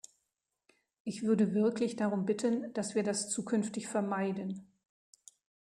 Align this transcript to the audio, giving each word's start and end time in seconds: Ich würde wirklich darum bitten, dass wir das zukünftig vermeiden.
Ich 1.03 1.21
würde 1.27 1.53
wirklich 1.53 1.95
darum 1.95 2.25
bitten, 2.25 2.73
dass 2.73 2.95
wir 2.95 3.03
das 3.03 3.29
zukünftig 3.29 3.85
vermeiden. 3.87 4.65